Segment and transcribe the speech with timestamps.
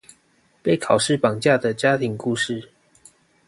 [0.63, 2.71] 被考試綁架的家庭故事